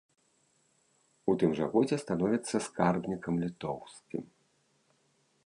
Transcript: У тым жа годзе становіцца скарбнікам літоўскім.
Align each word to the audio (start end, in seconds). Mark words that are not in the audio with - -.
У 1.33 1.35
тым 1.43 1.51
жа 1.59 1.65
годзе 1.75 1.95
становіцца 2.05 2.57
скарбнікам 2.69 3.33
літоўскім. 3.45 4.23